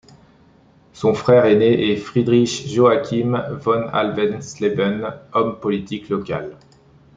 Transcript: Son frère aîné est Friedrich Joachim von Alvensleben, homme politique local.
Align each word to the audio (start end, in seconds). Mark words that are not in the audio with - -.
Son 0.93 1.13
frère 1.13 1.45
aîné 1.45 1.91
est 1.91 1.95
Friedrich 1.95 2.65
Joachim 2.67 3.39
von 3.51 3.87
Alvensleben, 3.89 5.19
homme 5.31 5.59
politique 5.59 6.09
local. 6.09 6.57